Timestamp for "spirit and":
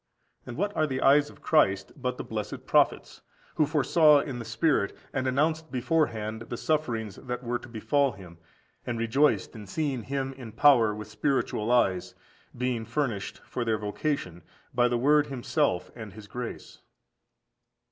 4.45-5.27